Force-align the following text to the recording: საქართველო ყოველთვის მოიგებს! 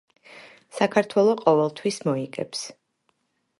საქართველო 0.77 1.35
ყოველთვის 1.43 2.01
მოიგებს! 2.11 2.67